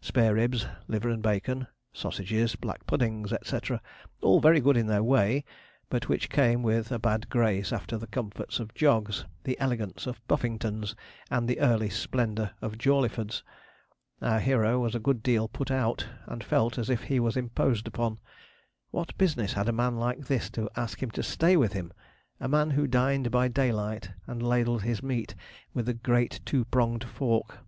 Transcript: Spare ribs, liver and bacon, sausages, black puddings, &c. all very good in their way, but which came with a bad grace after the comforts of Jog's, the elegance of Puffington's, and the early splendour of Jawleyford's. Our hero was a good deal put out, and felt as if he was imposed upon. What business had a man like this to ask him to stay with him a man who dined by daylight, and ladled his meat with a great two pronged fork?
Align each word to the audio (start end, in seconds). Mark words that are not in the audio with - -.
Spare 0.00 0.32
ribs, 0.32 0.66
liver 0.88 1.10
and 1.10 1.22
bacon, 1.22 1.66
sausages, 1.92 2.56
black 2.56 2.86
puddings, 2.86 3.34
&c. 3.42 3.60
all 4.22 4.40
very 4.40 4.58
good 4.58 4.78
in 4.78 4.86
their 4.86 5.02
way, 5.02 5.44
but 5.90 6.08
which 6.08 6.30
came 6.30 6.62
with 6.62 6.90
a 6.90 6.98
bad 6.98 7.28
grace 7.28 7.70
after 7.70 7.98
the 7.98 8.06
comforts 8.06 8.58
of 8.58 8.72
Jog's, 8.72 9.26
the 9.42 9.60
elegance 9.60 10.06
of 10.06 10.26
Puffington's, 10.26 10.96
and 11.30 11.46
the 11.46 11.60
early 11.60 11.90
splendour 11.90 12.52
of 12.62 12.78
Jawleyford's. 12.78 13.42
Our 14.22 14.40
hero 14.40 14.78
was 14.80 14.94
a 14.94 14.98
good 14.98 15.22
deal 15.22 15.48
put 15.48 15.70
out, 15.70 16.08
and 16.24 16.42
felt 16.42 16.78
as 16.78 16.88
if 16.88 17.02
he 17.02 17.20
was 17.20 17.36
imposed 17.36 17.86
upon. 17.86 18.20
What 18.90 19.18
business 19.18 19.52
had 19.52 19.68
a 19.68 19.72
man 19.72 19.96
like 19.96 20.28
this 20.28 20.48
to 20.52 20.70
ask 20.76 21.02
him 21.02 21.10
to 21.10 21.22
stay 21.22 21.58
with 21.58 21.74
him 21.74 21.92
a 22.40 22.48
man 22.48 22.70
who 22.70 22.86
dined 22.86 23.30
by 23.30 23.48
daylight, 23.48 24.12
and 24.26 24.42
ladled 24.42 24.82
his 24.84 25.02
meat 25.02 25.34
with 25.74 25.86
a 25.90 25.92
great 25.92 26.40
two 26.46 26.64
pronged 26.64 27.04
fork? 27.04 27.58